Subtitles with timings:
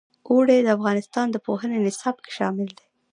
[0.29, 2.85] اوړي د افغانستان د پوهنې نصاب کې شامل دي.